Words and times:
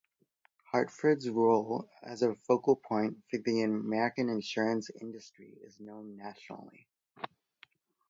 Hartford's 0.71 1.29
role 1.29 1.87
as 2.01 2.23
a 2.23 2.33
focal 2.33 2.75
point 2.75 3.21
for 3.29 3.37
the 3.37 3.61
American 3.61 4.29
insurance 4.29 4.89
industry 4.99 5.53
is 5.61 5.79
known 5.79 6.17
nationally. 6.17 6.87